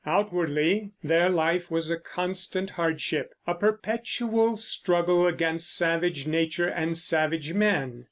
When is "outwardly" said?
0.03-0.93